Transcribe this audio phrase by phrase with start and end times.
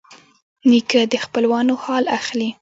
[0.69, 2.49] نیکه د خپلوانو حال اخلي.